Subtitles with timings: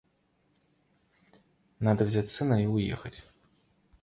[1.79, 3.23] Надо взять сына и уехать.